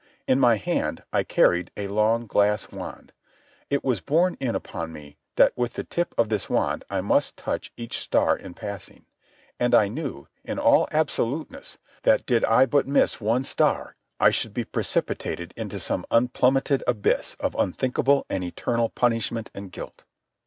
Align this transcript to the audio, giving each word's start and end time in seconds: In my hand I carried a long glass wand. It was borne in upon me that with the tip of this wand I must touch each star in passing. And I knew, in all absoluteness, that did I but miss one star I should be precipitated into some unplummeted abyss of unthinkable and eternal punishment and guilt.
In 0.27 0.39
my 0.39 0.55
hand 0.55 1.03
I 1.13 1.23
carried 1.23 1.69
a 1.77 1.87
long 1.87 2.25
glass 2.25 2.71
wand. 2.71 3.11
It 3.69 3.83
was 3.83 4.01
borne 4.01 4.35
in 4.39 4.55
upon 4.55 4.91
me 4.91 5.17
that 5.35 5.55
with 5.55 5.73
the 5.73 5.83
tip 5.83 6.15
of 6.17 6.27
this 6.27 6.49
wand 6.49 6.83
I 6.89 7.01
must 7.01 7.37
touch 7.37 7.71
each 7.77 7.99
star 7.99 8.35
in 8.35 8.55
passing. 8.55 9.05
And 9.59 9.75
I 9.75 9.89
knew, 9.89 10.27
in 10.43 10.57
all 10.57 10.87
absoluteness, 10.91 11.77
that 12.01 12.25
did 12.25 12.43
I 12.45 12.65
but 12.65 12.87
miss 12.87 13.21
one 13.21 13.43
star 13.43 13.95
I 14.19 14.31
should 14.31 14.55
be 14.55 14.63
precipitated 14.65 15.53
into 15.55 15.77
some 15.77 16.07
unplummeted 16.09 16.81
abyss 16.87 17.37
of 17.39 17.53
unthinkable 17.53 18.25
and 18.27 18.43
eternal 18.43 18.89
punishment 18.89 19.51
and 19.53 19.71
guilt. 19.71 20.03